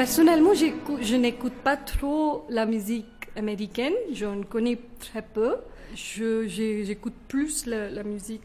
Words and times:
Personnellement, 0.00 0.54
je 0.54 1.16
n'écoute 1.16 1.52
pas 1.62 1.76
trop 1.76 2.46
la 2.48 2.64
musique 2.64 3.28
américaine, 3.36 3.92
j'en 4.14 4.42
connais 4.42 4.78
très 4.98 5.20
peu. 5.20 5.56
J'écoute 5.94 7.12
plus 7.28 7.66
la 7.66 8.02
musique 8.02 8.40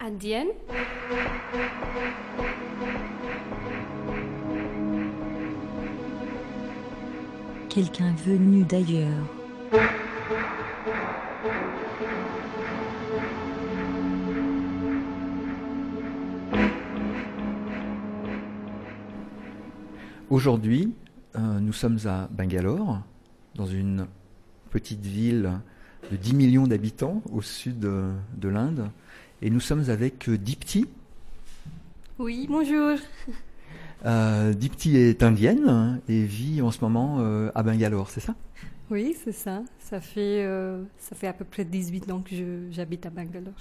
indienne. 0.00 0.48
Quelqu'un 7.68 8.14
venu 8.24 8.64
d'ailleurs. 8.64 9.26
Aujourd'hui, 20.30 20.94
euh, 21.34 21.58
nous 21.58 21.72
sommes 21.72 21.98
à 22.04 22.28
Bangalore, 22.30 23.02
dans 23.56 23.66
une 23.66 24.06
petite 24.70 25.04
ville 25.04 25.50
de 26.08 26.16
10 26.16 26.34
millions 26.34 26.68
d'habitants 26.68 27.20
au 27.32 27.42
sud 27.42 27.80
de, 27.80 28.48
l'Inde, 28.48 28.90
et 29.42 29.50
nous 29.50 29.58
sommes 29.58 29.90
avec 29.90 30.28
euh, 30.28 30.38
Dipti. 30.38 30.86
Oui, 32.20 32.46
bonjour. 32.48 32.96
Euh, 34.06 34.54
Dipti 34.54 34.96
est 34.96 35.24
indienne 35.24 36.00
et 36.08 36.22
vit 36.22 36.62
en 36.62 36.70
ce 36.70 36.80
moment 36.80 37.16
euh, 37.18 37.50
à 37.56 37.64
Bangalore, 37.64 38.08
c'est 38.08 38.20
ça? 38.20 38.36
Oui, 38.88 39.16
c'est 39.24 39.32
ça. 39.32 39.64
Ça 39.80 40.00
fait, 40.00 40.48
ça 40.96 41.16
fait 41.16 41.26
à 41.26 41.32
peu 41.32 41.44
près 41.44 41.64
18 41.64 42.10
ans 42.10 42.20
que 42.20 42.34
j'habite 42.70 43.04
à 43.04 43.10
Bangalore. 43.10 43.52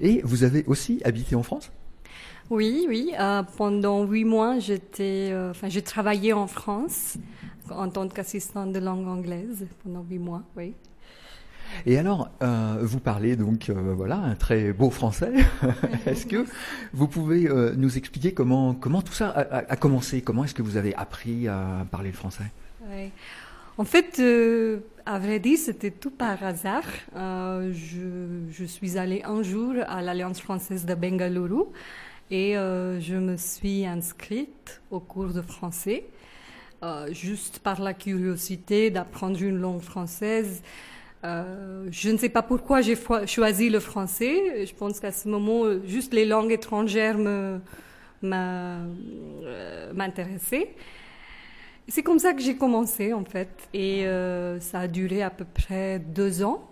Et 0.00 0.20
vous 0.24 0.42
avez 0.42 0.64
aussi 0.66 1.00
habité 1.04 1.36
en 1.36 1.42
France? 1.42 1.70
Oui, 2.50 2.86
oui. 2.88 3.12
Euh, 3.18 3.44
pendant 3.56 4.04
huit 4.04 4.24
mois, 4.24 4.58
j'étais, 4.58 5.30
euh, 5.30 5.52
j'ai 5.68 5.82
travaillé 5.82 6.32
en 6.32 6.48
France 6.48 7.16
en 7.70 7.88
tant 7.88 8.08
qu'assistante 8.08 8.72
de 8.72 8.80
langue 8.80 9.06
anglaise 9.06 9.66
pendant 9.84 10.02
huit 10.02 10.18
mois, 10.18 10.42
oui. 10.56 10.74
Et 11.86 11.96
alors, 11.96 12.28
euh, 12.42 12.78
vous 12.82 12.98
parlez 12.98 13.36
donc, 13.36 13.70
voilà, 13.70 14.16
un 14.16 14.34
très 14.34 14.72
beau 14.72 14.90
français. 14.90 15.32
est-ce 16.06 16.26
que 16.26 16.44
vous 16.92 17.06
pouvez 17.06 17.48
nous 17.76 17.96
expliquer 17.96 18.34
comment 18.34 18.74
comment 18.74 19.02
tout 19.02 19.12
ça 19.12 19.28
a, 19.28 19.76
commencé? 19.76 20.20
Comment 20.20 20.42
est-ce 20.42 20.54
que 20.54 20.62
vous 20.62 20.76
avez 20.76 20.96
appris 20.96 21.46
à 21.46 21.86
parler 21.88 22.10
le 22.10 22.16
français? 22.16 22.50
Oui. 22.90 23.12
En 23.78 23.84
fait, 23.84 24.20
à 25.06 25.18
vrai 25.20 25.38
dire, 25.38 25.58
c'était 25.58 25.92
tout 25.92 26.10
par 26.10 26.42
hasard. 26.42 26.82
je, 27.14 28.48
je 28.50 28.64
suis 28.64 28.98
allée 28.98 29.22
un 29.24 29.44
jour 29.44 29.74
à 29.86 30.02
l'Alliance 30.02 30.40
française 30.40 30.84
de 30.84 30.96
Bengaluru 30.96 31.66
et 32.30 32.56
euh, 32.56 33.00
je 33.00 33.16
me 33.16 33.36
suis 33.36 33.84
inscrite 33.84 34.80
au 34.90 35.00
cours 35.00 35.32
de 35.32 35.42
français, 35.42 36.04
euh, 36.82 37.12
juste 37.12 37.58
par 37.58 37.80
la 37.80 37.92
curiosité 37.92 38.90
d'apprendre 38.90 39.42
une 39.42 39.58
langue 39.58 39.80
française. 39.80 40.62
Euh, 41.24 41.88
je 41.90 42.10
ne 42.10 42.16
sais 42.16 42.28
pas 42.28 42.42
pourquoi 42.42 42.82
j'ai 42.82 42.96
choisi 43.26 43.68
le 43.68 43.80
français. 43.80 44.64
Je 44.64 44.74
pense 44.74 45.00
qu'à 45.00 45.12
ce 45.12 45.28
moment, 45.28 45.64
juste 45.84 46.14
les 46.14 46.24
langues 46.24 46.52
étrangères 46.52 47.18
m'intéressaient. 48.22 50.74
C'est 51.88 52.04
comme 52.04 52.20
ça 52.20 52.32
que 52.32 52.40
j'ai 52.40 52.56
commencé 52.56 53.12
en 53.12 53.24
fait. 53.24 53.68
Et 53.74 54.06
ça 54.60 54.80
a 54.80 54.88
duré 54.88 55.22
à 55.22 55.30
peu 55.30 55.44
près 55.44 55.98
deux 55.98 56.42
ans. 56.42 56.69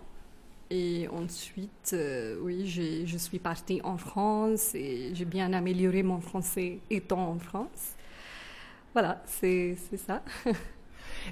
Et 0.71 1.07
ensuite, 1.11 1.93
euh, 1.93 2.37
oui, 2.43 2.67
je 2.67 3.17
suis 3.17 3.39
partie 3.39 3.81
en 3.83 3.97
France 3.97 4.75
et 4.75 5.11
j'ai 5.15 5.25
bien 5.25 5.51
amélioré 5.53 6.03
mon 6.03 6.21
français 6.21 6.77
étant 6.91 7.31
en 7.31 7.39
France. 7.39 7.95
Voilà, 8.93 9.23
c'est 9.25 9.77
ça. 10.05 10.21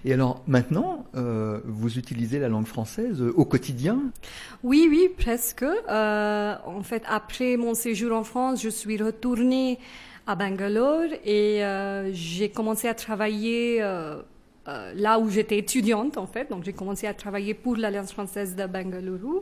Et 0.03 0.11
alors 0.11 0.43
maintenant, 0.47 1.05
euh, 1.15 1.59
vous 1.65 1.97
utilisez 1.97 2.39
la 2.39 2.49
langue 2.49 2.65
française 2.65 3.21
au 3.21 3.45
quotidien? 3.45 3.99
Oui, 4.63 4.87
oui, 4.89 5.09
presque. 5.15 5.63
Euh, 5.63 6.55
en 6.65 6.81
fait, 6.81 7.03
après 7.07 7.57
mon 7.57 7.73
séjour 7.73 8.17
en 8.17 8.23
France, 8.23 8.61
je 8.61 8.69
suis 8.69 8.97
retournée 9.01 9.79
à 10.25 10.35
Bangalore 10.35 11.09
et 11.23 11.61
j'ai 12.11 12.49
commencé 12.49 12.87
à 12.87 12.95
travailler 12.95 13.81
euh, 14.67 14.93
là 14.95 15.19
où 15.19 15.29
j'étais 15.29 15.57
étudiante 15.57 16.17
en 16.17 16.27
fait. 16.27 16.49
Donc 16.49 16.63
j'ai 16.63 16.73
commencé 16.73 17.07
à 17.07 17.13
travailler 17.13 17.53
pour 17.53 17.77
l'Alliance 17.77 18.11
française 18.11 18.55
de 18.55 18.65
Bengaluru. 18.65 19.41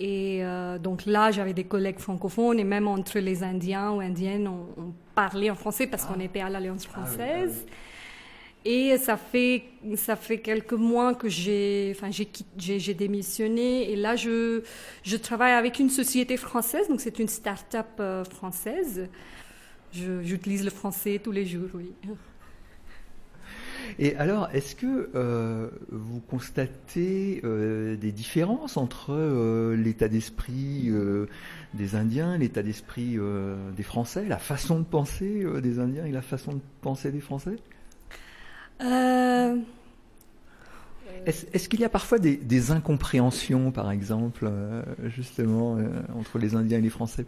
Et 0.00 0.42
euh, 0.42 0.78
donc 0.78 1.04
là, 1.04 1.30
j'avais 1.30 1.52
des 1.52 1.64
collègues 1.64 1.98
francophones 1.98 2.58
et 2.58 2.64
même 2.64 2.88
entre 2.88 3.18
les 3.18 3.42
Indiens 3.42 3.90
ou 3.92 4.00
Indiennes, 4.00 4.48
on, 4.48 4.94
parlait 5.14 5.50
en 5.50 5.54
français 5.54 5.86
parce 5.86 6.06
qu'on 6.06 6.20
ah. 6.20 6.24
était 6.24 6.40
à 6.40 6.48
l'Alliance 6.48 6.86
ah 6.88 6.92
française. 6.92 7.66
Et 8.64 8.96
ça 8.98 9.16
fait, 9.16 9.64
ça 9.96 10.16
fait 10.16 10.38
quelques 10.38 10.74
mois 10.74 11.14
que 11.14 11.28
j'ai, 11.28 11.94
enfin, 11.94 12.10
j'ai, 12.56 12.94
démissionné. 12.94 13.90
Et 13.90 13.96
là, 13.96 14.16
je, 14.16 14.62
je 15.02 15.16
travaille 15.16 15.52
avec 15.52 15.78
une 15.78 15.90
société 15.90 16.36
française. 16.36 16.88
Donc, 16.88 17.00
c'est 17.00 17.18
une 17.18 17.28
start-up 17.28 17.86
euh, 18.00 18.24
française. 18.24 19.08
j'utilise 19.92 20.64
le 20.64 20.70
français 20.70 21.20
tous 21.22 21.32
les 21.32 21.44
jours, 21.46 21.68
oui. 21.74 21.92
Et 23.98 24.16
alors, 24.16 24.48
est-ce 24.52 24.74
que 24.74 25.10
euh, 25.14 25.68
vous 25.90 26.20
constatez 26.20 27.40
euh, 27.44 27.96
des 27.96 28.12
différences 28.12 28.76
entre 28.76 29.12
euh, 29.12 29.76
l'état 29.76 30.08
d'esprit 30.08 30.90
des 31.74 31.94
Indiens, 31.94 32.38
l'état 32.38 32.62
d'esprit 32.62 33.18
des 33.76 33.82
Français, 33.82 34.24
la 34.26 34.38
façon 34.38 34.78
de 34.78 34.84
penser 34.84 35.44
des 35.62 35.78
Indiens 35.78 36.04
et 36.04 36.12
la 36.12 36.22
façon 36.22 36.52
de 36.52 36.60
penser 36.80 37.10
des 37.10 37.20
Français? 37.20 37.56
Est-ce 41.26 41.68
qu'il 41.68 41.80
y 41.80 41.84
a 41.84 41.90
parfois 41.90 42.18
des, 42.18 42.36
des, 42.36 42.70
incompréhensions, 42.70 43.70
par 43.72 43.90
exemple, 43.90 44.50
justement, 45.04 45.78
entre 46.18 46.38
les 46.38 46.54
Indiens 46.54 46.78
et 46.78 46.82
les 46.82 46.90
Français? 46.90 47.26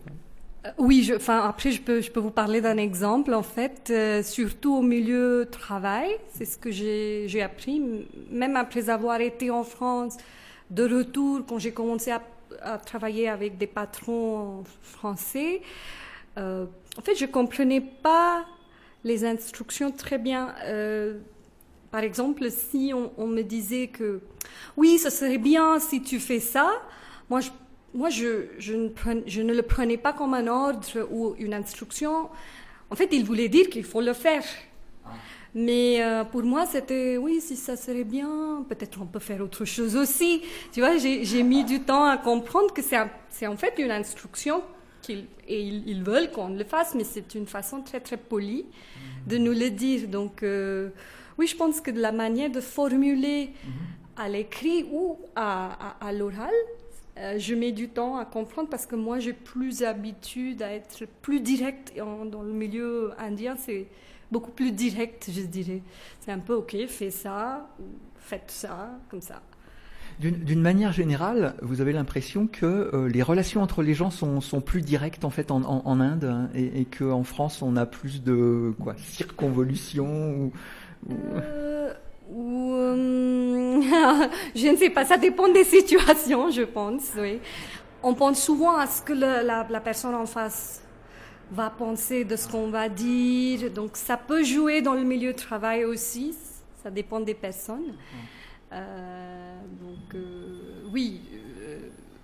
Oui, 0.79 1.03
je, 1.03 1.15
enfin 1.15 1.41
après 1.41 1.73
je 1.73 1.83
peux 1.83 2.01
je 2.01 2.11
peux 2.11 2.21
vous 2.21 2.31
parler 2.31 2.61
d'un 2.61 2.77
exemple 2.77 3.35
en 3.35 3.43
fait, 3.43 3.89
euh, 3.91 4.23
surtout 4.23 4.77
au 4.77 4.83
milieu 4.83 5.49
travail, 5.51 6.11
c'est 6.33 6.45
ce 6.45 6.57
que 6.57 6.71
j'ai 6.71 7.25
j'ai 7.27 7.43
appris, 7.43 7.83
même 8.31 8.57
après 8.57 8.89
avoir 8.89 9.21
été 9.21 9.51
en 9.51 9.65
France, 9.65 10.17
de 10.71 10.85
retour 10.85 11.41
quand 11.49 11.59
j'ai 11.59 11.73
commencé 11.73 12.13
à, 12.13 12.23
à, 12.63 12.79
travailler 12.79 13.29
avec 13.29 13.59
des 13.59 13.67
patrons 13.67 14.63
français, 14.83 15.63
euh, 16.39 16.67
en 16.97 17.03
fait 17.03 17.17
je 17.17 17.27
comprenais 17.27 17.81
pas 17.81 18.45
les 19.03 19.25
instructions 19.25 19.91
très 19.91 20.19
bien. 20.19 20.55
Euh, 20.65 21.19
par 21.91 22.03
exemple, 22.05 22.51
si 22.51 22.93
on, 22.95 23.13
on 23.19 23.27
me 23.27 23.43
disait 23.43 23.89
que 23.89 24.21
oui, 24.77 24.99
ce 24.99 25.11
serait 25.11 25.39
bien 25.39 25.81
si 25.81 26.03
tu 26.03 26.21
fais 26.21 26.41
ça, 26.41 26.71
moi 27.29 27.41
je 27.41 27.51
moi, 27.95 28.09
je, 28.09 29.43
ne 29.43 29.53
le 29.53 29.63
prenais 29.63 29.97
pas 29.97 30.13
comme 30.13 30.35
un 30.35 30.47
ordre 30.47 30.87
ou 31.11 31.35
une 31.39 31.55
instruction. 31.55 32.29
En 32.91 32.97
fait, 32.97 33.09
il 33.13 33.25
voulait 33.25 33.49
dire 33.49 33.69
qu'il 33.69 33.85
faut 33.85 34.01
le 34.01 34.13
faire. 34.13 34.45
Mais 35.55 36.03
euh, 36.03 36.25
pour 36.25 36.43
moi, 36.43 36.65
c'était 36.65 37.19
oui, 37.19 37.41
si 37.43 37.57
ça 37.57 37.77
serait 37.77 38.05
bien, 38.05 38.65
peut-être 38.69 39.03
on 39.03 39.07
peut 39.07 39.19
faire 39.19 39.43
autre 39.43 39.67
chose 39.67 39.97
aussi. 39.97 40.43
Tu 40.73 40.81
vois, 40.81 40.97
j'ai 40.97 41.43
mis 41.43 41.65
du 41.65 41.81
temps 41.81 42.05
à 42.05 42.17
comprendre 42.17 42.73
que 42.73 42.81
c'est 42.81 43.47
en 43.47 43.57
fait 43.57 43.75
une 43.79 43.91
instruction 43.91 44.63
et 45.09 45.61
ils, 45.61 46.03
veulent 46.03 46.31
qu'on 46.31 46.49
le 46.49 46.65
fasse, 46.65 46.95
mais 46.95 47.05
c'est 47.05 47.35
une 47.35 47.47
façon 47.47 47.83
très 47.83 48.01
très 48.01 48.17
polie 48.17 48.65
de 49.27 49.37
nous 49.37 49.53
le 49.53 49.69
dire. 49.69 50.09
Donc 50.09 50.43
euh, 50.43 50.89
oui, 51.37 51.47
je 51.47 51.57
pense 51.57 51.83
que 51.83 51.91
de 51.91 52.01
la 52.01 52.13
manière 52.13 52.51
de 52.51 52.61
formuler 52.61 53.51
à 54.17 54.31
l'écrit 54.31 54.87
ou 54.91 55.19
à 55.37 56.13
l'oral, 56.15 56.55
euh, 57.19 57.39
je 57.39 57.55
mets 57.55 57.73
du 57.73 57.89
temps 57.89 58.17
à 58.17 58.25
comprendre 58.25 58.69
parce 58.69 58.87
que 58.87 58.97
moi 58.97 59.19
j'ai 59.19 59.33
plus 59.33 59.81
l'habitude 59.81 60.63
à 60.63 60.73
être 60.73 61.05
plus 61.21 61.41
direct 61.41 61.93
dans 61.97 62.43
le 62.43 62.53
milieu 62.53 63.13
indien 63.19 63.55
c'est 63.57 63.87
beaucoup 64.31 64.51
plus 64.51 64.73
direct 64.73 65.31
je 65.31 65.43
dirais. 65.43 65.83
C'est 66.21 66.33
un 66.33 66.39
peu 66.39 66.55
ok 66.55 66.77
fais 66.89 67.11
ça 67.11 67.69
faites 68.17 68.51
ça 68.51 68.99
comme 69.11 69.21
ça. 69.21 69.43
D'une 70.21 70.61
manière 70.61 70.93
générale, 70.93 71.55
vous 71.63 71.81
avez 71.81 71.93
l'impression 71.93 72.47
que 72.47 72.67
euh, 72.67 73.09
les 73.09 73.23
relations 73.23 73.63
entre 73.63 73.83
les 73.83 73.95
gens 73.95 74.11
sont, 74.11 74.41
sont, 74.41 74.61
plus 74.61 74.83
directes 74.83 75.25
en 75.25 75.31
fait 75.31 75.51
en, 75.51 75.63
en, 75.65 76.01
Inde 76.01 76.25
hein, 76.25 76.49
et, 76.55 76.83
et 76.83 76.85
qu'en 76.85 77.25
France 77.25 77.63
on 77.63 77.77
a 77.77 77.87
plus 77.87 78.23
de 78.23 78.73
quoi 78.79 78.95
circonvolution 78.99 80.37
ou, 80.37 80.53
euh, 81.11 81.93
ou, 82.31 82.73
euh, 82.75 83.81
je 84.55 84.69
ne 84.69 84.77
sais 84.77 84.91
pas, 84.91 85.05
ça 85.05 85.17
dépend 85.17 85.49
des 85.49 85.65
situations, 85.65 86.51
je 86.51 86.63
pense. 86.63 87.11
Oui. 87.17 87.41
On 88.03 88.15
pense 88.15 88.43
souvent 88.43 88.77
à 88.77 88.87
ce 88.87 89.03
que 89.03 89.13
la, 89.13 89.43
la, 89.43 89.81
personne 89.81 90.15
en 90.15 90.27
face 90.27 90.83
va 91.51 91.71
penser 91.71 92.25
de 92.25 92.37
ce 92.37 92.49
qu'on 92.49 92.69
va 92.69 92.89
dire. 92.89 93.71
Donc 93.71 93.97
ça 93.97 94.17
peut 94.17 94.43
jouer 94.43 94.83
dans 94.83 94.95
le 94.95 95.05
milieu 95.05 95.33
de 95.33 95.39
travail 95.39 95.85
aussi. 95.85 96.35
Ça 96.83 96.91
dépend 96.91 97.21
des 97.21 97.35
personnes. 97.35 97.95
Euh, 98.73 99.61
donc 99.81 100.15
euh, 100.15 100.89
oui, 100.93 101.21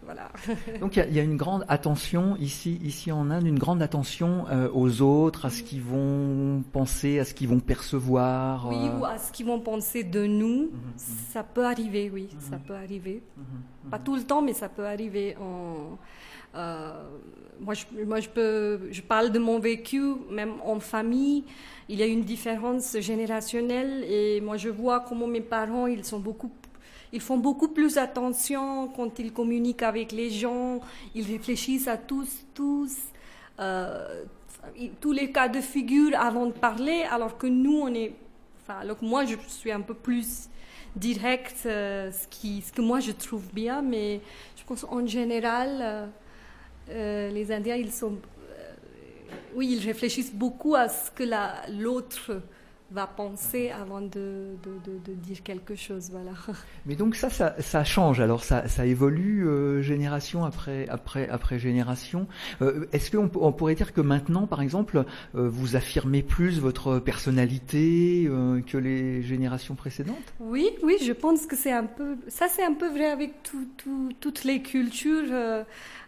voilà. 0.08 0.30
Donc 0.80 0.96
il 0.96 1.00
y, 1.00 1.02
a- 1.02 1.06
il 1.06 1.14
y 1.14 1.20
a 1.20 1.22
une 1.22 1.36
grande 1.36 1.64
attention 1.68 2.34
ici, 2.40 2.78
ici 2.82 3.12
en 3.12 3.30
Inde, 3.30 3.46
une 3.46 3.58
grande 3.58 3.82
attention 3.82 4.46
euh, 4.50 4.68
aux 4.72 5.02
autres, 5.02 5.44
à 5.44 5.50
ce 5.50 5.62
qu'ils 5.62 5.82
vont 5.82 6.62
penser, 6.72 7.18
à 7.18 7.24
ce 7.26 7.34
qu'ils 7.34 7.48
vont 7.48 7.60
percevoir. 7.60 8.68
Oui, 8.68 8.76
euh. 8.88 8.98
ou 8.98 9.04
à 9.04 9.18
ce 9.18 9.30
qu'ils 9.32 9.46
vont 9.46 9.60
penser 9.60 10.04
de 10.04 10.24
nous, 10.26 10.70
Mhm, 10.70 10.70
ça 10.96 11.42
peut 11.42 11.64
arriver, 11.66 12.10
oui, 12.12 12.28
ça 12.38 12.56
peut 12.56 12.74
arriver. 12.74 13.22
Pas 13.90 13.98
tout 13.98 14.16
le 14.16 14.22
temps, 14.22 14.40
mais 14.42 14.52
ça 14.54 14.68
peut 14.68 14.86
arriver. 14.86 15.36
En, 15.40 15.98
euh, 16.54 16.92
moi, 17.60 17.74
je, 17.74 17.84
moi 18.06 18.20
je, 18.20 18.28
peux, 18.30 18.80
je 18.90 19.02
parle 19.02 19.30
de 19.30 19.38
mon 19.38 19.58
vécu, 19.58 20.02
même 20.30 20.54
en 20.64 20.80
famille. 20.80 21.44
Il 21.90 21.98
y 21.98 22.02
a 22.02 22.06
une 22.06 22.22
différence 22.24 22.96
générationnelle 23.00 24.04
et 24.04 24.40
moi, 24.40 24.56
je 24.56 24.68
vois 24.70 25.00
comment 25.00 25.26
mes 25.26 25.40
parents, 25.40 25.86
ils 25.86 26.04
sont 26.04 26.18
beaucoup 26.20 26.50
ils 27.12 27.20
font 27.20 27.38
beaucoup 27.38 27.68
plus 27.68 27.96
attention 27.98 28.88
quand 28.88 29.18
ils 29.18 29.32
communiquent 29.32 29.82
avec 29.82 30.12
les 30.12 30.30
gens, 30.30 30.80
ils 31.14 31.26
réfléchissent 31.26 31.88
à 31.88 31.96
tous, 31.96 32.28
tous, 32.54 32.96
euh, 33.60 34.24
tous 35.00 35.12
les 35.12 35.30
cas 35.32 35.48
de 35.48 35.60
figure 35.60 36.18
avant 36.18 36.46
de 36.46 36.52
parler, 36.52 37.04
alors 37.10 37.38
que 37.38 37.46
nous, 37.46 37.80
on 37.80 37.92
est, 37.94 38.14
enfin, 38.62 38.80
alors 38.80 38.98
que 38.98 39.04
moi, 39.04 39.24
je 39.24 39.36
suis 39.48 39.72
un 39.72 39.80
peu 39.80 39.94
plus 39.94 40.48
direct, 40.96 41.62
euh, 41.66 42.10
ce, 42.12 42.26
qui, 42.28 42.60
ce 42.62 42.72
que 42.72 42.82
moi 42.82 43.00
je 43.00 43.12
trouve 43.12 43.46
bien, 43.52 43.82
mais 43.82 44.20
je 44.56 44.64
pense 44.64 44.84
en 44.84 45.06
général, 45.06 46.08
euh, 46.90 47.30
les 47.30 47.52
Indiens, 47.52 47.76
ils 47.76 47.92
sont, 47.92 48.14
oui, 49.54 49.76
ils 49.78 49.86
réfléchissent 49.86 50.34
beaucoup 50.34 50.74
à 50.74 50.88
ce 50.88 51.10
que 51.10 51.22
la- 51.22 51.62
l'autre 51.70 52.42
va 52.90 53.06
penser 53.06 53.70
avant 53.70 54.00
de, 54.00 54.56
de, 54.62 54.72
de, 54.86 54.98
de 55.04 55.12
dire 55.12 55.42
quelque 55.42 55.74
chose, 55.74 56.08
voilà. 56.10 56.30
Mais 56.86 56.94
donc 56.96 57.16
ça, 57.16 57.28
ça, 57.28 57.54
ça 57.60 57.84
change. 57.84 58.18
Alors 58.20 58.42
ça, 58.44 58.66
ça 58.66 58.86
évolue 58.86 59.46
euh, 59.46 59.82
génération 59.82 60.44
après, 60.44 60.88
après, 60.88 61.28
après 61.28 61.58
génération. 61.58 62.26
Euh, 62.62 62.86
Est-ce 62.92 63.10
qu'on 63.10 63.30
on 63.34 63.52
pourrait 63.52 63.74
dire 63.74 63.92
que 63.92 64.00
maintenant, 64.00 64.46
par 64.46 64.62
exemple, 64.62 65.04
euh, 65.34 65.48
vous 65.50 65.76
affirmez 65.76 66.22
plus 66.22 66.60
votre 66.60 66.98
personnalité 66.98 68.28
que 68.66 68.78
les 68.78 69.22
générations 69.22 69.74
précédentes? 69.74 70.16
Oui, 70.40 70.70
oui, 70.82 70.96
je 71.04 71.12
pense 71.12 71.44
que 71.46 71.56
c'est 71.56 71.72
un 71.72 71.84
peu, 71.84 72.16
ça 72.28 72.46
c'est 72.48 72.64
un 72.64 72.72
peu 72.74 72.88
vrai 72.88 73.10
avec 73.10 73.42
tout, 73.42 73.66
tout- 73.76 74.10
toutes 74.20 74.44
les 74.44 74.62
cultures. 74.62 75.30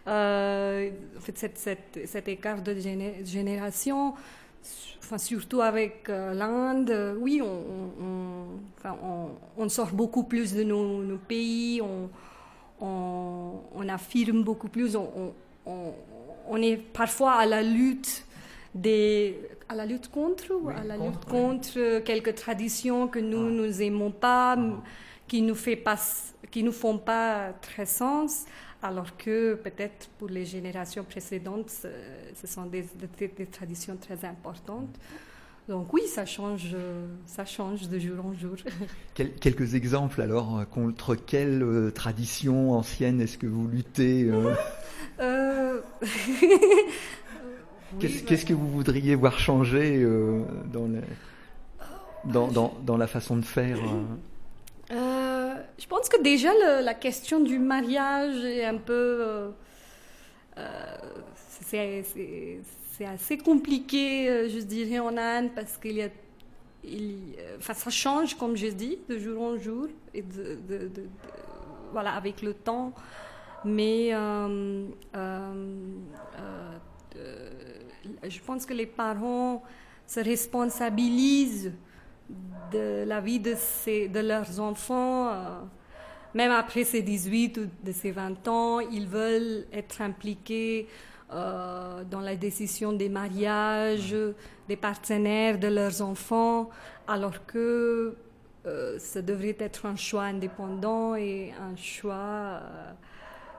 en 0.07 1.21
fait, 1.21 1.37
cette, 1.37 1.57
cette- 1.57 1.99
cet 2.05 2.27
écart 2.27 2.61
de 2.61 2.73
géné- 2.73 3.25
génération, 3.25 4.13
enfin, 4.99 5.17
surtout 5.17 5.61
avec 5.61 6.07
euh, 6.09 6.33
l'Inde, 6.33 6.89
euh, 6.91 7.15
oui, 7.19 7.41
on, 7.41 7.45
on- 7.45 8.03
on- 8.05 8.59
enfin, 8.77 8.95
on- 9.03 9.29
on 9.63 9.69
sort 9.69 9.91
beaucoup 9.91 10.23
plus 10.23 10.53
de 10.53 10.63
nos, 10.63 11.03
nos 11.03 11.17
pays, 11.17 11.81
on, 11.81 12.09
affirme 13.89 14.43
beaucoup 14.43 14.67
plus, 14.69 14.95
on, 14.95 15.33
est 16.61 16.77
parfois 16.77 17.33
à 17.33 17.45
la 17.45 17.61
lutte 17.61 18.25
des, 18.73 19.39
à 19.69 19.75
la 19.75 19.85
lutte 19.85 20.09
contre 20.09 20.45
Oui, 20.61 20.73
à 20.75 20.83
la 20.83 20.95
contre, 20.97 21.11
lutte 21.11 21.25
oui. 21.27 21.31
contre 21.31 21.99
quelques 21.99 22.35
traditions 22.35 23.07
que 23.07 23.19
nous 23.19 23.47
Ah. 23.47 23.51
nous 23.51 23.81
aimons 23.81 24.11
pas, 24.11 24.55
Ah. 24.57 24.81
qui 25.27 25.41
nous 25.41 25.55
fait 25.55 25.75
pas, 25.75 25.97
qui 26.49 26.63
nous 26.63 26.71
font 26.71 26.97
pas 26.97 27.53
très 27.61 27.85
sens, 27.85 28.45
alors 28.83 29.15
que 29.17 29.53
peut-être 29.55 30.09
pour 30.17 30.27
les 30.29 30.45
générations 30.45 31.03
précédentes, 31.03 31.69
ce, 31.69 31.87
ce 32.35 32.47
sont 32.47 32.65
des, 32.65 32.85
des- 33.17 33.27
des 33.27 33.45
traditions 33.45 33.95
très 33.97 34.25
importantes. 34.25 34.95
Donc 35.69 35.93
oui, 35.93 36.01
ça 36.07 36.25
change, 36.25 36.71
euh, 36.73 37.05
ça 37.27 37.45
change 37.45 37.87
de 37.87 37.99
jour 37.99 38.25
en 38.25 38.33
jour. 38.33 38.55
Quel- 39.13 39.33
Quelques 39.35 39.75
exemples 39.75 40.21
alors 40.21 40.57
euh, 40.59 40.65
contre 40.65 41.15
quelle 41.15 41.61
euh, 41.61 41.91
tradition 41.91 42.73
ancienne 42.73 43.21
est-ce 43.21 43.37
que 43.37 43.47
vous 43.47 43.67
luttez 43.67 44.23
euh, 44.23 44.53
Euh, 45.19 45.81
Qu'est-ce 47.99 48.13
oui, 48.19 48.23
qu'est-ce 48.25 48.45
que 48.45 48.53
vous 48.53 48.69
voudriez 48.69 49.15
voir 49.15 49.37
changer 49.37 50.01
euh, 50.01 50.43
dans, 50.73 50.87
le- 50.87 51.01
dans, 52.25 52.47
dans, 52.47 52.73
dans 52.85 52.97
la 52.97 53.07
façon 53.07 53.35
de 53.37 53.45
faire 53.45 53.77
euh 53.77 53.81
Euh, 53.81 54.15
je 55.81 55.87
pense 55.87 56.07
que 56.09 56.21
déjà 56.21 56.51
la 56.81 56.93
question 56.93 57.39
du 57.39 57.57
mariage 57.59 58.43
est 58.45 58.65
un 58.65 58.77
peu. 58.77 58.93
euh, 58.93 59.49
euh, 60.57 60.97
c'est- 61.63 62.03
assez 63.05 63.37
compliqué, 63.39 64.29
euh, 64.29 64.47
je 64.47 64.59
dirais, 64.59 64.99
en 64.99 65.17
Inde 65.17 65.49
parce 65.55 65.75
qu'il 65.77 65.93
y 65.93 66.03
a. 66.03 66.09
il- 66.83 67.35
euh, 67.39 67.55
enfin, 67.57 67.73
ça 67.73 67.89
change, 67.89 68.35
comme 68.37 68.55
je 68.55 68.67
dis, 68.67 68.99
de 69.09 69.17
jour 69.17 69.41
en 69.41 69.57
jour, 69.57 69.87
et 70.13 70.21
de, 70.21 70.59
voilà, 71.91 72.11
avec 72.13 72.43
le 72.43 72.53
temps. 72.53 72.93
Mais 73.65 74.11
je 78.23 78.39
pense 78.45 78.65
que 78.65 78.73
les 78.73 78.85
parents 78.85 79.63
se 80.07 80.19
responsabilisent 80.19 81.71
de 82.71 83.03
la 83.05 83.19
vie 83.21 83.39
de, 83.39 83.55
de 84.07 84.19
leurs 84.19 84.59
enfants, 84.59 85.27
euh, 85.29 85.33
même 86.33 86.51
après 86.51 86.83
ces 86.85 87.01
18 87.01 87.57
ou 87.57 87.61
de 87.83 87.91
ces 87.91 88.11
20 88.11 88.47
ans, 88.47 88.79
ils 88.79 89.07
veulent 89.07 89.65
être 89.73 90.01
impliqués 90.01 90.87
euh, 91.33 92.03
dans 92.09 92.21
la 92.21 92.35
décision 92.35 92.93
des 92.93 93.09
mariages, 93.09 94.15
des 94.67 94.75
partenaires 94.77 95.59
de 95.59 95.67
leurs 95.67 96.01
enfants, 96.01 96.69
alors 97.07 97.45
que 97.45 98.15
euh, 98.65 98.97
ça 98.99 99.21
devrait 99.21 99.55
être 99.59 99.85
un 99.85 99.95
choix 99.95 100.23
indépendant 100.23 101.15
et 101.15 101.51
un 101.59 101.75
choix 101.75 102.13
euh, 102.15 102.91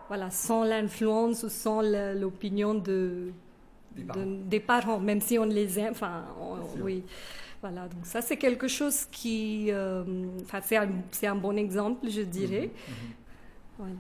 voilà, 0.09 0.31
sans 0.31 0.65
l'influence 0.65 1.43
ou 1.43 1.49
sans 1.49 1.81
l'opinion 1.83 2.75
de, 2.75 3.33
Des 3.97 4.03
de- 4.03 4.07
parents. 4.07 4.21
des 4.47 4.61
parents, 4.61 5.01
même 5.01 5.21
si 5.21 5.39
on 5.39 5.45
les 5.45 5.79
aime. 5.79 5.93
Enfin, 5.93 6.25
on- 6.41 6.81
oui. 6.83 7.03
Voilà, 7.63 7.87
donc 7.87 8.05
ça 8.05 8.21
c'est 8.21 8.37
quelque 8.37 8.67
chose 8.67 9.07
qui, 9.13 9.67
euh, 9.71 10.03
enfin 10.43 10.61
c'est 10.63 10.77
un, 10.77 10.89
c'est 11.13 11.29
un 11.29 11.37
bon 11.37 11.57
exemple, 11.57 12.11
je 12.11 12.23
dirais. 12.23 12.71
Voilà. 13.79 13.95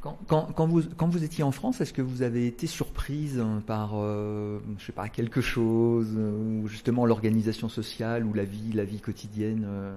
Quand, 0.00 0.16
quand, 0.28 0.52
quand 0.54 0.66
vous, 0.66 0.82
quand 0.96 1.08
vous 1.08 1.24
étiez 1.24 1.42
en 1.42 1.50
France, 1.50 1.80
est-ce 1.80 1.92
que 1.92 2.02
vous 2.02 2.22
avez 2.22 2.46
été 2.46 2.66
surprise 2.68 3.40
hein, 3.40 3.62
par, 3.66 3.92
euh, 3.94 4.60
je 4.78 4.86
sais 4.86 4.92
pas, 4.92 5.08
quelque 5.08 5.40
chose, 5.40 6.14
euh, 6.16 6.62
ou 6.62 6.68
justement 6.68 7.04
l'organisation 7.04 7.68
sociale 7.68 8.24
ou 8.24 8.32
la 8.32 8.44
vie, 8.44 8.72
la 8.72 8.84
vie 8.84 9.00
quotidienne 9.00 9.66
euh, 9.66 9.96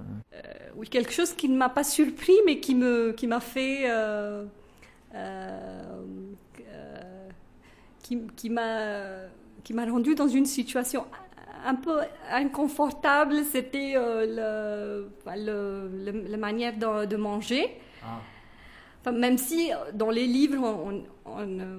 Oui, 0.76 0.88
quelque 0.88 1.12
chose 1.12 1.32
qui 1.34 1.48
ne 1.48 1.56
m'a 1.56 1.68
pas 1.68 1.84
surpris, 1.84 2.34
mais 2.44 2.58
qui 2.58 2.74
me, 2.74 3.12
qui 3.12 3.28
m'a 3.28 3.38
fait, 3.38 3.88
qui, 8.02 8.18
qui 8.36 8.50
m'a, 8.50 8.88
qui 9.62 9.72
m'a 9.72 9.86
rendu 9.86 10.16
dans 10.16 10.28
une 10.28 10.46
situation 10.46 11.06
un 11.64 11.74
peu 11.74 11.98
inconfortable. 12.30 13.36
C'était 13.44 13.94
euh, 13.96 14.26
le, 14.38 15.08
enfin, 15.24 15.36
le- 15.36 15.90
le- 16.12 16.24
la 16.28 16.36
manière 16.36 16.76
de, 16.76 17.06
de 17.06 17.16
manger. 17.16 17.78
Enfin, 19.00 19.12
même 19.12 19.38
si 19.38 19.72
euh, 19.72 19.76
dans 19.92 20.10
les 20.10 20.26
livres, 20.26 20.62
on, 20.62 21.02
on, 21.26 21.40
euh, 21.60 21.78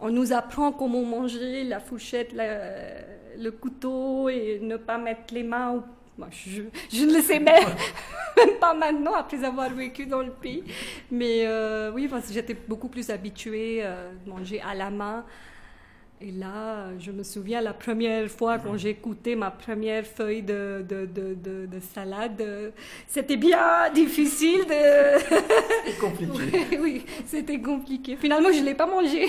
on 0.00 0.10
nous 0.10 0.32
apprend 0.32 0.72
comment 0.72 1.02
manger 1.02 1.64
la 1.64 1.80
fourchette, 1.80 2.32
la- 2.32 3.38
le 3.38 3.50
couteau 3.50 4.28
et 4.28 4.58
ne 4.62 4.76
pas 4.76 4.98
mettre 4.98 5.32
les 5.34 5.42
mains. 5.42 5.72
au- 5.72 5.82
Moi, 6.18 6.28
je, 6.30 6.62
je 6.90 7.04
ne 7.04 7.12
le 7.16 7.20
sais 7.22 7.38
même, 7.40 7.64
même 8.36 8.56
pas 8.58 8.72
maintenant 8.74 9.14
après 9.14 9.42
avoir 9.44 9.68
vécu 9.70 10.06
dans 10.06 10.22
le 10.22 10.30
pays. 10.32 10.64
Mais 11.10 11.46
euh, 11.46 11.90
oui, 11.94 12.08
j'étais 12.30 12.54
beaucoup 12.54 12.88
plus 12.88 13.10
habituée 13.10 13.82
de 14.24 14.30
manger 14.30 14.60
à 14.60 14.74
la 14.74 14.90
main. 14.90 15.24
Et 16.18 16.30
là, 16.32 16.88
je 16.98 17.10
me 17.12 17.22
souviens 17.22 17.60
la 17.60 17.74
première 17.74 18.26
fois 18.30 18.58
quand 18.58 18.76
j'ai 18.78 18.94
goûté 18.94 19.36
ma 19.36 19.50
première 19.50 20.06
feuille 20.06 20.42
de, 20.42 20.82
de, 20.88 21.04
de, 21.04 21.34
de- 21.34 21.66
de 21.66 21.80
salade, 21.80 22.72
c'était 23.06 23.36
bien 23.36 23.90
difficile 23.94 24.60
de... 24.64 25.18
C'est 25.84 25.98
compliqué. 26.00 26.32
oui, 26.72 26.78
oui, 26.80 27.04
c'était 27.26 27.60
compliqué. 27.60 28.16
Finalement, 28.16 28.50
je 28.50 28.60
ne 28.60 28.64
l'ai 28.64 28.74
pas 28.74 28.86
mangé. 28.86 29.26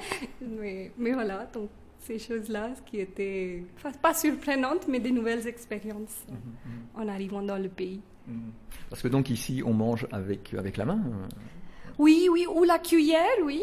mais, 0.40 0.90
mais 0.96 1.12
voilà, 1.12 1.46
donc 1.52 1.68
ces 1.98 2.18
choses-là, 2.18 2.70
ce 2.74 2.90
qui 2.90 3.00
étaient 3.00 3.62
enfin, 3.76 3.92
pas 4.00 4.14
surprenantes, 4.14 4.88
mais 4.88 4.98
des 4.98 5.10
nouvelles 5.10 5.46
expériences 5.46 6.24
euh, 6.30 6.34
en 7.02 7.06
arrivant 7.08 7.42
dans 7.42 7.58
le 7.58 7.68
pays. 7.68 8.00
Parce 8.88 9.02
que 9.02 9.08
donc 9.08 9.28
ici, 9.28 9.62
on 9.64 9.74
mange 9.74 10.06
avec, 10.10 10.54
avec 10.54 10.78
la 10.78 10.86
main. 10.86 11.00
euh. 11.04 11.26
Oui, 11.98 12.28
oui, 12.32 12.46
ou 12.50 12.64
la 12.64 12.78
cuillère, 12.78 13.36
oui. 13.44 13.62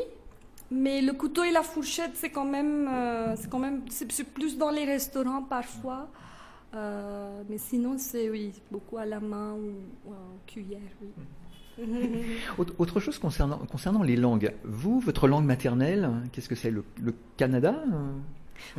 Mais 0.70 1.02
le 1.02 1.14
couteau 1.14 1.44
et 1.44 1.52
la 1.52 1.64
fourchette, 1.64 2.12
c'est 2.16 2.30
quand 2.30 2.46
même, 2.46 2.88
euh, 2.88 3.36
c'est 3.38 3.50
quand 3.50 3.60
même, 3.60 3.84
c'est 3.90 4.24
plus 4.26 4.58
dans 4.58 4.70
les 4.70 4.84
restaurants 4.84 5.44
parfois. 5.44 6.10
Euh, 6.76 7.42
mais 7.50 7.58
sinon, 7.58 7.96
c'est 7.98 8.30
oui, 8.30 8.52
beaucoup 8.70 8.98
à 8.98 9.06
la 9.06 9.20
main 9.20 9.54
ou, 9.54 10.12
en 10.12 10.38
cuillère. 10.46 10.80
Autre, 12.58 13.00
chose 13.00 13.20
concernant, 13.20 14.04
les 14.04 14.16
langues. 14.16 14.54
Vous, 14.64 15.00
votre 15.00 15.28
langue 15.28 15.46
maternelle, 15.46 16.10
qu'est-ce 16.32 16.50
que 16.50 16.56
c'est? 16.56 16.72
Le, 16.72 16.84
le 17.02 17.14
Canada 17.38 17.76
euh? 17.94 18.12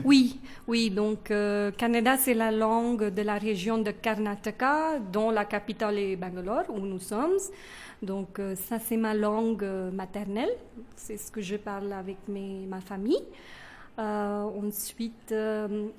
Oui, 0.05 0.39
oui. 0.67 0.91
Donc, 0.91 1.31
euh, 1.31 1.71
Canada, 1.73 2.17
c'est 2.17 2.35
la 2.35 2.51
langue 2.51 3.09
de 3.13 3.23
la 3.23 3.39
région 3.39 3.79
de 3.79 3.91
Karnataka, 3.91 4.99
dont 5.13 5.31
la 5.31 5.45
capitale 5.45 5.99
est 5.99 6.17
Bangalore, 6.17 6.65
où 6.69 6.81
nous 6.81 6.99
sommes. 6.99 7.39
Donc, 8.03 8.39
euh, 8.39 8.55
ça, 8.55 8.79
c'est 8.79 8.97
ma 8.97 9.15
langue 9.15 9.65
euh, 9.65 9.91
maternelle. 9.91 10.51
C'est 10.97 11.17
ce 11.17 11.31
que 11.31 11.41
je 11.41 11.57
parle 11.57 11.93
avec 11.93 12.17
mes, 12.29 12.67
ma 12.69 12.81
famille. 12.81 13.23
ensuite, 13.99 15.35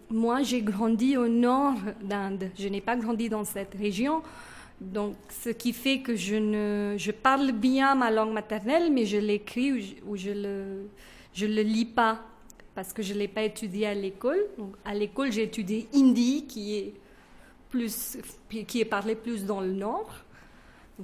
moi, 0.09 0.41
j'ai 0.43 0.61
grandi 0.61 1.17
au 1.17 1.27
nord 1.27 1.75
d'Inde. 2.01 2.49
Je 2.57 2.69
n'ai 2.69 2.81
pas 2.81 2.95
grandi 2.95 3.27
dans 3.27 3.43
cette 3.43 3.75
région. 3.75 4.21
Donc, 4.79 5.15
ce 5.43 5.49
qui 5.49 5.73
fait 5.73 5.99
que 5.99 6.15
je 6.15 6.35
ne, 6.35 6.95
je 6.97 7.11
parle 7.11 7.51
bien 7.51 7.95
ma 7.95 8.09
langue 8.09 8.31
maternelle, 8.31 8.89
mais 8.93 9.05
je 9.05 9.17
l'écris 9.17 9.97
ou 10.07 10.15
je, 10.15 10.29
ne 10.29 10.43
le, 10.43 10.89
je 11.33 11.45
le 11.45 11.61
lis 11.61 11.85
pas 11.85 12.21
parce 12.75 12.93
que 12.93 13.01
je 13.01 13.13
ne 13.13 13.19
l'ai 13.19 13.27
pas 13.27 13.43
étudié 13.43 13.87
à 13.87 13.93
l'école. 13.93 14.39
à 14.85 14.93
l'école, 14.93 15.31
j'ai 15.31 15.43
étudié 15.43 15.87
hindi, 15.93 16.45
qui 16.47 16.75
est, 16.77 16.93
plus, 17.69 18.17
qui 18.67 18.81
est 18.81 18.85
parlé 18.85 19.15
plus 19.15 19.45
dans 19.45 19.61
le 19.61 19.71
nord. 19.73 20.09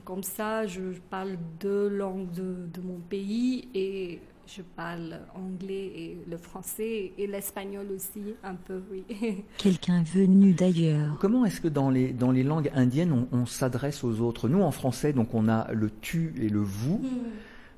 comme 0.04 0.24
ça, 0.24 0.66
je 0.68 0.82
parle 1.10 1.38
deux 1.60 1.88
langues 1.90 2.32
de, 2.32 2.82
mon 2.82 3.00
pays 3.00 3.68
et 3.74 4.20
je 4.48 4.62
parle 4.62 5.22
anglais 5.34 5.92
et 5.96 6.18
le 6.30 6.38
français 6.38 7.14
et 7.18 7.26
l'espagnol 7.26 7.88
aussi, 7.92 8.36
un 8.44 8.54
peu, 8.54 8.84
oui. 8.92 9.04
Quelqu'un 9.58 10.04
venu 10.04 10.54
d'ailleurs. 10.54 11.18
Comment 11.20 11.46
est-ce 11.46 11.62
que 11.62 11.68
dans 11.68 11.90
les, 11.90 12.14
dans 12.14 12.32
les 12.32 12.44
langues 12.44 12.72
indiennes, 12.76 13.28
on, 13.32 13.46
s'adresse 13.46 14.04
aux 14.04 14.22
autres? 14.22 14.48
Nous, 14.50 14.62
en 14.62 14.72
français, 14.72 15.14
donc 15.14 15.34
on 15.34 15.48
a 15.48 15.72
le 15.74 15.90
tu 16.02 16.34
et 16.40 16.50
le 16.50 16.60
vous. 16.60 17.00
Hmm 17.00 17.32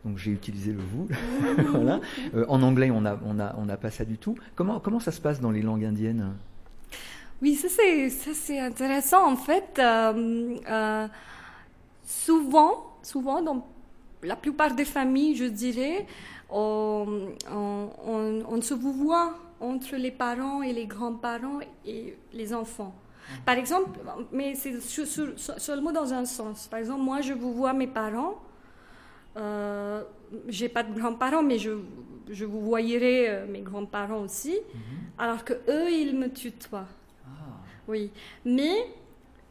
donc 0.07 0.17
j'ai 0.17 0.31
utilisé 0.31 0.71
le 0.71 0.79
vous. 0.79 1.07
voilà. 1.71 1.99
Euh, 2.33 2.45
en 2.47 2.61
anglais, 2.63 2.89
on 2.91 3.01
n'a 3.01 3.19
on 3.25 3.39
a, 3.39 3.55
on 3.57 3.67
a 3.69 3.77
pas 3.77 3.91
ça 3.91 4.05
du 4.05 4.17
tout. 4.17 4.35
Comment, 4.55 4.79
comment 4.79 4.99
ça 4.99 5.11
se 5.11 5.21
passe 5.21 5.39
dans 5.39 5.51
les 5.51 5.61
langues 5.61 5.85
indiennes? 5.85 6.33
Oui, 7.41 7.55
ça 7.55 7.67
c'est 7.69 8.59
intéressant. 8.59 9.31
En 9.31 9.35
fait, 9.35 9.77
euh, 9.77 10.57
euh, 10.67 11.07
souvent, 12.05 12.97
souvent, 13.03 13.41
dans 13.41 13.67
la 14.23 14.35
plupart 14.35 14.73
des 14.73 14.85
familles, 14.85 15.35
je 15.35 15.45
dirais, 15.45 16.07
on, 16.49 17.27
on, 17.51 18.61
se 18.61 18.73
voit 18.73 19.35
entre 19.59 19.95
les 19.97 20.09
parents 20.09 20.63
et 20.63 20.73
les 20.73 20.87
grands-parents 20.87 21.59
et 21.85 22.17
les 22.33 22.53
enfants. 22.55 22.95
Par 23.45 23.55
exemple, 23.55 23.99
mais 24.31 24.55
c'est 24.55 24.81
seulement 24.81 25.91
dans 25.91 26.11
un 26.11 26.25
sens. 26.25 26.67
Par 26.67 26.79
exemple, 26.79 27.01
moi, 27.01 27.21
je 27.21 27.33
vous 27.33 27.53
vois 27.53 27.73
mes 27.73 27.87
parents 27.87 28.41
euh, 29.37 30.03
j'ai 30.47 30.69
pas 30.69 30.83
de 30.83 30.93
grands-parents, 30.97 31.43
mais 31.43 31.59
je, 31.59 31.71
je 32.29 32.45
vous 32.45 32.61
voyerai 32.61 33.29
euh, 33.29 33.47
mes 33.47 33.61
grands-parents 33.61 34.21
aussi, 34.21 34.51
mhm. 34.73 34.81
alors 35.17 35.43
que 35.43 35.53
eux, 35.53 35.91
ils 35.91 36.17
me 36.17 36.29
tutoient. 36.29 36.87
Ah. 37.25 37.29
Oui, 37.87 38.11
mais 38.43 38.87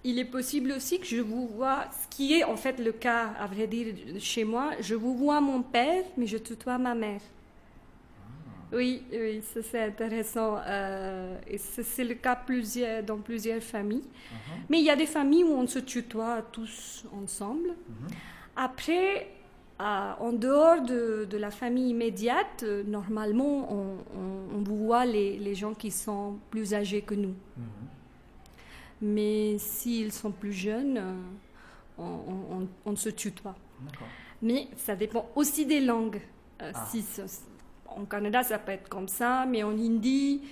il 0.05 0.19
est 0.19 0.25
possible 0.25 0.73
aussi 0.73 0.99
que 0.99 1.07
je 1.07 1.21
vous 1.21 1.47
vois, 1.47 1.85
ce 1.91 2.17
qui 2.17 2.35
est 2.35 2.45
en 2.45 2.57
fait 2.57 2.79
le 2.79 2.93
cas, 2.93 3.33
à 3.39 3.47
vrai 3.47 3.67
dire, 3.67 3.95
chez 4.19 4.45
moi, 4.45 4.73
je 4.81 4.95
vous 4.95 5.17
vois 5.17 5.41
mon 5.41 5.63
père, 5.63 6.05
mais 6.17 6.27
je 6.27 6.39
tutoie 6.39 6.79
ma 6.79 6.95
mère. 6.95 7.21
Ah. 7.23 8.77
Oui, 8.77 9.05
oui, 9.13 9.41
ça 9.43 9.61
c'est 9.63 9.85
intéressant. 9.85 10.59
Euh, 10.67 11.39
et 11.47 11.59
c'est 11.59 12.05
le 12.05 12.15
cas 12.15 12.35
plusieurs, 12.35 13.05
dans 13.05 13.19
plusieurs 13.19 13.63
familles. 13.63 14.03
Uh-huh. 14.03 14.61
Mais 14.69 14.79
il 14.81 14.85
y 14.85 14.91
a 14.91 14.97
des 14.97 15.07
familles 15.07 15.45
où 15.45 15.53
on 15.53 15.67
se 15.69 15.79
tutoie 15.79 16.43
tous 16.51 17.05
ensemble. 17.13 17.69
Mhm. 17.69 18.09
Après, 18.57 19.29
en 19.79 20.33
dehors 20.33 20.83
de, 20.83 21.37
la 21.37 21.51
famille 21.51 21.91
immédiate, 21.91 22.63
euh, 22.63 22.83
normalement, 22.85 23.69
on, 23.73 24.63
voit 24.63 25.05
les, 25.05 25.55
gens 25.55 25.75
qui 25.75 25.91
sont 25.91 26.39
plus 26.51 26.75
âgés 26.75 27.03
que 27.03 27.15
nous. 27.15 27.35
Mhm. 27.57 27.65
Mais 29.03 29.59
s'ils 29.59 30.13
sont 30.13 30.31
plus 30.31 30.53
jeunes, 30.53 30.99
euh, 31.99 32.67
on, 32.85 32.97
se 32.97 33.11
tutoie. 33.11 33.55
Mais 34.41 34.69
ça 34.77 34.97
dépend 34.97 35.29
aussi 35.35 35.67
des 35.67 35.81
langues. 35.81 36.23
Euh, 36.63 36.73
ah. 36.75 36.87
si, 36.91 37.05
en 37.87 38.05
Canada, 38.07 38.43
ça 38.43 38.59
peut 38.59 38.73
être 38.73 38.89
comme 38.89 39.09
ça, 39.09 39.45
mais 39.47 39.63
en 39.63 39.73
Hindi, 39.73 40.43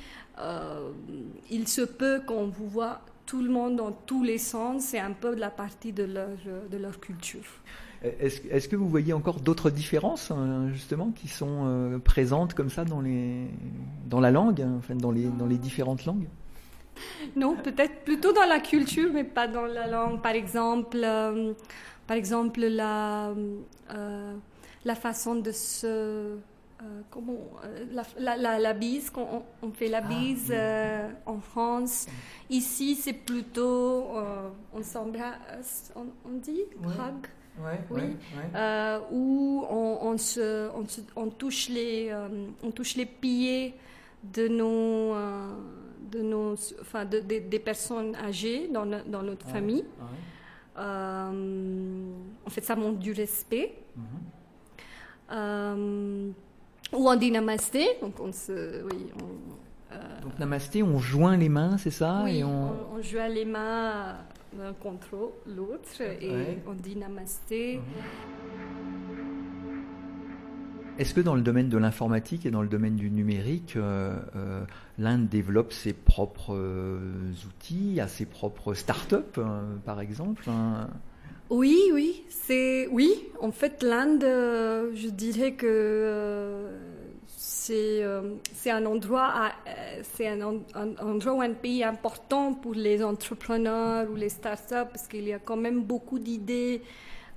il 1.50 1.69
se 1.69 1.83
peut 1.83 2.21
qu'on 2.26 2.47
vous 2.47 2.69
voit 2.69 3.00
tout 3.25 3.43
le 3.43 3.49
monde 3.49 3.76
dans 3.76 3.93
tous 3.93 4.23
les 4.23 4.38
sens. 4.38 4.85
C'est 4.85 4.99
un 4.99 5.12
peu 5.12 5.35
de 5.35 5.40
la 5.40 5.50
partie 5.50 5.93
de 5.93 6.04
leur, 6.04 6.37
de 6.71 6.76
leur 6.76 7.00
culture. 7.00 7.45
Est-ce 8.20 8.68
que 8.68 8.76
vous 8.76 8.88
voyez 8.88 9.14
encore 9.14 9.40
d'autres 9.40 9.70
différences, 9.70 10.30
hein, 10.30 10.68
justement, 10.73 11.11
qui 11.11 11.26
sont 11.26 11.64
euh, 11.64 11.99
présentes 11.99 12.52
comme 12.52 12.68
ça 12.68 12.84
dans, 12.84 13.00
les, 13.00 13.46
dans 14.06 14.20
la 14.20 14.30
langue, 14.30 14.61
hein, 14.61 14.75
enfin, 14.78 14.94
dans, 14.94 15.11
les, 15.11 15.25
dans 15.25 15.46
les 15.46 15.56
différentes 15.56 16.04
langues? 16.04 16.28
Non, 17.34 17.56
peut-être 17.56 18.04
plutôt 18.04 18.32
dans 18.32 18.44
la 18.46 18.61
culture, 18.61 19.11
mais 19.12 19.25
pas 19.25 19.49
dans 19.49 19.64
la 19.64 19.87
langue. 19.87 20.20
Par 20.20 20.32
exemple, 20.32 21.00
euh, 21.02 21.54
par 22.06 22.16
exemple 22.18 22.61
la, 22.61 23.32
euh, 23.94 24.34
la 24.84 24.94
façon 24.94 25.37
de 25.37 25.50
se... 25.50 26.37
comment, 27.11 27.38
la, 27.90 28.37
la, 28.37 28.58
la, 28.58 28.75
bise, 28.75 29.11
on, 29.16 29.42
on 29.62 29.73
fait 29.73 29.88
la 29.88 30.02
ah, 30.04 30.08
bise 30.08 30.54
en 31.25 31.40
France. 31.40 32.06
Ici, 32.50 32.96
c'est 32.96 33.14
plutôt, 33.14 34.11
on 34.75 34.82
s'embrasse, 34.82 35.90
on, 35.96 36.06
on, 36.28 36.37
dit, 36.37 36.61
hug 36.84 37.26
oui, 37.90 38.16
euh, 38.54 38.99
où 39.12 39.64
on, 39.70 39.99
on, 40.02 40.18
se, 40.18 40.68
on, 41.16 41.28
touche 41.28 41.68
les, 41.68 42.08
euh, 42.11 42.28
on 42.62 42.70
touche 42.70 42.96
les 42.96 43.06
pieds 43.06 43.75
de 44.25 44.49
nos, 44.49 45.14
euh, 45.14 45.52
de 46.11 46.20
nos, 46.20 46.54
enfin, 46.80 47.04
de, 47.04 47.20
des 47.20 47.58
personnes 47.58 48.16
âgées 48.16 48.68
dans, 48.68 48.87
dans 49.06 49.23
notre 49.23 49.46
famille. 49.49 49.84
en 50.76 51.30
fait, 52.50 52.64
ça 52.64 52.75
montre 52.75 52.99
du 52.99 53.12
respect. 53.12 53.76
Mm-hmm. 55.30 56.32
ou 56.92 57.08
on 57.08 57.16
dit 57.16 57.30
namasté, 57.30 57.87
donc 58.00 58.18
on 58.20 58.32
se, 58.32 58.82
oui, 58.84 59.06
donc 60.23 60.38
namasté, 60.40 60.82
on 60.82 60.99
joint 60.99 61.37
les 61.37 61.49
mains, 61.49 61.78
c'est 61.78 61.92
ça? 61.92 62.23
Oui, 62.25 62.38
et 62.38 62.44
on... 62.44 62.73
on, 62.94 63.00
joint 63.02 63.28
les 63.28 63.44
mains 63.44 64.16
l'un 64.58 64.73
contre 64.73 65.32
l'autre 65.46 66.00
et 66.00 66.58
on 66.66 66.75
dit 66.75 66.96
namasté. 66.96 67.76
Mhm. 67.78 67.82
Est-ce 70.96 71.12
que 71.12 71.20
dans 71.20 71.34
le 71.34 71.42
domaine 71.42 71.68
de 71.68 71.76
l'informatique 71.76 72.46
et 72.46 72.52
dans 72.52 72.62
le 72.62 72.68
domaine 72.68 72.94
du 72.94 73.11
numérique, 73.11 73.75
euh, 73.76 74.16
euh, 74.37 74.64
l'Inde 74.96 75.28
développe 75.28 75.73
ses 75.73 75.92
propres 75.92 76.54
euh, 76.54 77.32
outils, 77.49 78.00
a 78.00 78.06
ses 78.06 78.26
propres 78.26 78.75
start-up, 78.75 79.40
par 79.84 80.00
exemple 80.00 80.44
hein? 80.49 80.88
Oui, 81.50 81.76
oui, 81.92 82.23
c'est 82.28 82.87
oui. 82.90 83.11
En 83.40 83.50
fait, 83.50 83.82
l'Inde, 83.82 84.23
je 84.23 85.08
dirais 85.11 85.52
que 85.52 86.68
c'est 87.54 88.70
un 88.70 88.87
endroit, 88.87 89.52
euh, 89.66 90.02
c'est 90.14 90.26
un, 90.26 90.40
endroit 90.42 91.34
ou 91.34 91.40
un 91.40 91.52
pays 91.52 91.84
important 91.84 92.52
pour 92.52 92.75
les 92.75 93.02
entrepreneurs 93.02 94.11
ou 94.11 94.16
les 94.16 94.28
startups 94.28 94.90
parce 94.92 95.06
qu'il 95.06 95.28
y 95.28 95.32
a 95.32 95.38
quand 95.38 95.56
même 95.56 95.82
beaucoup 95.82 96.18
d'idées 96.18 96.82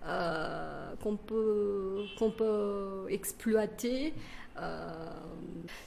euh, 0.05 0.93
qu'on 1.03 1.17
peut 1.17 2.05
qu'on 2.17 2.31
peut 2.31 3.05
exploiter. 3.09 4.13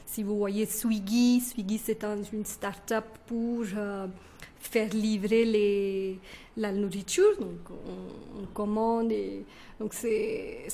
si 0.06 0.22
vous 0.22 0.36
voyez 0.38 0.66
Swiggy, 0.66 1.40
Swiggy 1.40 1.78
c'est 1.78 2.04
une 2.32 2.44
startup 2.44 3.04
pour 3.26 3.64
faire 4.60 4.90
livrer 4.94 6.18
la 6.56 6.70
nourriture, 6.70 7.36
donc 7.40 7.68
on, 7.70 8.46
commande 8.54 9.10
et 9.10 9.44
donc 9.80 9.92
c'était 9.94 10.68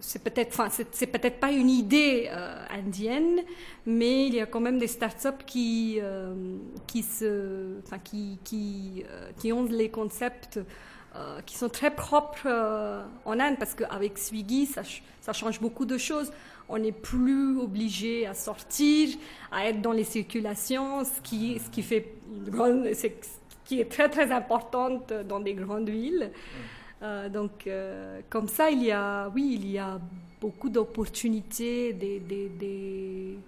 c'est 0.00 0.22
peut-être, 0.22 0.48
enfin, 0.58 0.68
c'est, 0.70 1.06
peut-être 1.06 1.40
pas 1.40 1.50
une 1.50 1.70
idée 1.70 2.28
euh, 2.30 2.64
indienne, 2.70 3.40
mais 3.86 4.26
il 4.26 4.34
y 4.34 4.40
a 4.40 4.46
quand 4.46 4.60
même 4.60 4.78
des 4.78 4.86
startups 4.86 5.44
qui, 5.46 5.98
euh, 6.00 6.34
qui 6.86 7.02
se, 7.02 7.78
enfin, 7.84 7.98
qui, 7.98 8.38
qui, 8.44 9.04
euh, 9.08 9.30
qui 9.38 9.52
ont 9.52 9.64
les 9.64 9.90
concepts 9.90 10.60
qui 11.46 11.56
sont 11.56 11.68
très 11.68 11.92
propres 11.92 12.48
en 13.24 13.38
Inde, 13.38 13.54
parce 13.56 13.76
qu'avec 13.76 14.18
Swiggy, 14.18 14.66
ça, 14.66 15.32
change 15.32 15.60
beaucoup 15.60 15.84
de 15.84 15.96
choses. 15.96 16.32
On 16.68 16.76
n'est 16.76 16.90
plus 16.90 17.56
obligé 17.56 18.26
à 18.26 18.34
sortir, 18.34 19.10
à 19.52 19.68
être 19.68 19.80
dans 19.80 19.92
les 19.92 20.02
circulations, 20.02 21.04
ce 21.04 21.20
qui, 21.20 21.60
ce 21.60 21.70
qui 21.70 21.82
fait 21.82 22.14
qui 23.64 23.80
est 23.80 23.88
très 23.88 24.08
très 24.08 24.32
importante 24.32 25.12
dans 25.12 25.38
des 25.38 25.54
grandes 25.54 25.88
villes. 25.88 26.32
Euh, 27.04 27.28
donc, 27.28 27.66
euh, 27.66 28.20
comme 28.30 28.48
ça, 28.48 28.70
il 28.70 28.82
y 28.82 28.90
a, 28.90 29.28
oui, 29.28 29.58
il 29.60 29.70
y 29.70 29.78
a 29.78 30.00
beaucoup 30.40 30.70
d'opportunités 30.70 31.92
des, 31.92 32.18
des, 32.18 32.48
des, 32.48 33.38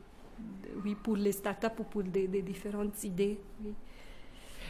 oui, 0.84 0.94
pour 1.02 1.16
les 1.16 1.32
startups 1.32 1.66
ou 1.78 1.84
pour 1.84 2.02
des, 2.02 2.26
différentes 2.42 3.02
idées. 3.04 3.38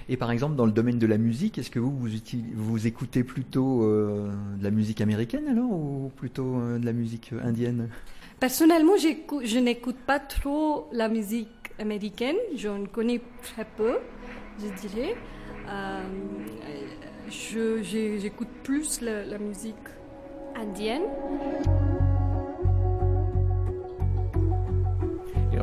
Et 0.09 0.17
par 0.17 0.31
exemple, 0.31 0.55
dans 0.55 0.67
le 0.67 0.73
domaine 0.73 1.01
de 1.01 1.07
la 1.07 1.19
musique, 1.19 1.59
est-ce 1.59 1.71
que 1.71 1.81
vous, 1.81 1.91
vous, 1.91 2.09
vous 2.55 2.87
écoutez 2.87 3.25
plutôt 3.25 3.83
euh, 3.83 4.31
de 4.57 4.63
la 4.63 4.71
musique 4.71 5.01
américaine 5.01 5.49
alors 5.49 5.73
ou 5.73 6.13
plutôt 6.15 6.61
de 6.79 6.85
la 6.85 6.93
musique 6.93 7.33
indienne? 7.43 7.89
Personnellement, 8.39 8.93
je 8.97 9.59
n'écoute 9.59 9.97
pas 10.07 10.21
trop 10.21 10.89
la 10.93 11.09
musique 11.09 11.49
américaine. 11.81 12.37
J'en 12.55 12.85
connais 12.87 13.21
très 13.43 13.65
peu, 13.65 13.97
je 14.61 14.69
dirais. 14.87 15.17
Euh, 17.57 17.83
J'écoute 17.83 18.49
plus 18.63 19.01
la, 19.01 19.25
la 19.25 19.39
musique 19.39 19.75
indienne. 20.55 21.03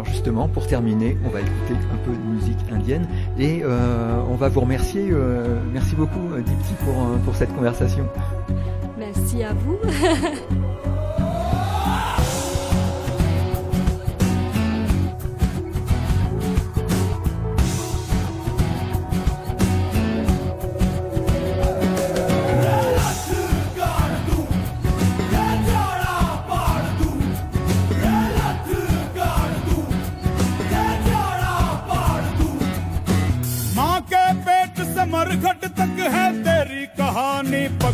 alors 0.04 0.06
justement, 0.06 0.48
pour 0.48 0.68
terminer, 0.68 1.18
on 1.26 1.30
va 1.30 1.40
écouter 1.40 1.76
un 1.94 1.98
peu 1.98 2.12
de 2.12 2.36
musique 2.36 2.58
indienne 2.72 3.08
et 3.38 3.62
euh, 3.64 4.22
on 4.30 4.36
va 4.36 4.50
vous 4.50 4.62
remercier. 4.62 5.10
Euh, 5.12 5.60
merci 5.72 5.96
beaucoup, 5.96 6.36
Dipti, 6.36 6.74
pour, 6.84 6.94
euh, 6.96 7.18
pour 7.24 7.36
cette 7.36 7.54
conversation. 7.56 8.08
Merci 8.98 9.44
à 9.44 9.54
vous. 9.54 9.78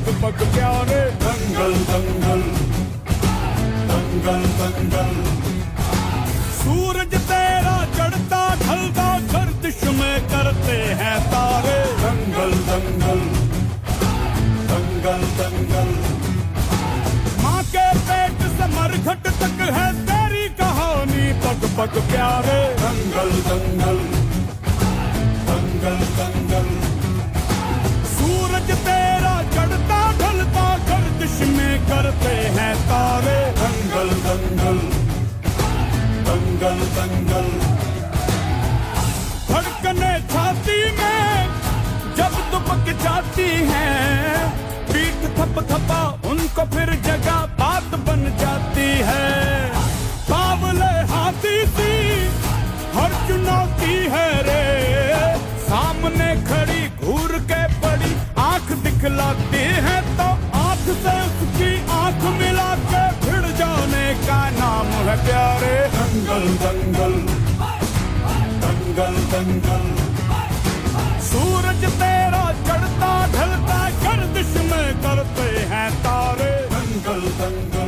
पग 0.08 0.39
प्यारे 0.53 1.00
दंगल 1.22 1.74
दंगल 1.89 2.41
दंगल 3.91 4.44
दंगल 4.60 5.12
सूरज 6.60 7.13
तेरा 7.32 7.75
चढ़ता 7.98 8.41
ढलता 8.63 9.08
गर्दिश 9.34 9.82
में 10.00 10.15
करते 10.34 10.77
हैं 11.01 11.18
तारे 11.34 11.77
दंगल 12.03 12.53
दंगल 12.70 13.22
दंगल 14.72 15.24
दंगल 15.39 15.91
माँ 17.44 17.62
के 17.75 17.88
पेट 18.10 18.46
से 18.58 18.68
मरघट 18.77 19.27
तक 19.44 19.65
है 19.79 19.88
तेरी 20.12 20.48
कहानी 20.62 21.32
पग 21.46 21.70
पग 21.79 22.00
प्यारे 22.12 22.62
दंगल 22.86 23.32
दंगल 23.50 24.03
दंगल 25.50 26.06
दंगल 26.20 26.88
गर्दिश 31.20 31.40
में 31.50 31.80
करते 31.88 32.34
हैं 32.56 32.74
तारे 32.88 33.40
दंगल 33.60 34.10
दंगल 34.24 34.78
दंगल 36.28 36.80
दंगल। 36.96 37.48
धड़कने 39.50 40.12
छाती 40.32 40.80
में 41.00 41.50
जब 42.18 42.38
दुबक 42.52 42.86
जाती 43.04 43.50
है, 43.72 43.90
पीठ 44.92 45.28
थप 45.40 45.60
थपा 45.72 46.02
उनको 46.32 46.66
फिर 46.76 46.94
जगह 47.08 47.46
बात 47.60 48.00
बन 48.08 48.24
जाती 48.40 48.90
है। 49.10 49.28
बावले 50.30 50.94
हाथी 51.12 51.58
सी 51.76 51.92
हर 52.96 53.20
चुनौती 53.28 53.96
है 54.16 54.28
रे। 54.48 54.64
सामने 55.68 56.34
खड़ी 56.48 56.82
घूर 57.02 57.38
के 57.52 57.64
पड़ी, 57.82 58.16
आँख 58.42 58.72
दिखलाती 58.86 59.66
है 59.88 60.02
तो 60.18 60.30
से 60.93 61.15
उसकी 61.22 61.91
आँख 61.91 62.24
मिला 62.24 62.75
के 62.75 63.25
भिड़ 63.25 63.51
जाने 63.51 64.27
का 64.27 64.50
नाम 64.50 64.86
है 64.86 65.25
प्यारे। 65.25 65.89
दंगल 65.89 66.48
दंगल। 66.65 67.13
दंगल 68.62 69.15
दंगल। 69.15 70.10
सूरज 71.22 71.91
तेरा 71.91 72.53
चढ़ता, 72.67 73.27
ढलता, 73.27 73.89
गर्दिश 73.89 74.72
में 74.72 75.01
करते 75.01 75.60
हैं 75.60 75.91
तारे। 75.93 76.69
दंगल 76.69 77.22
दंगल। 77.22 77.78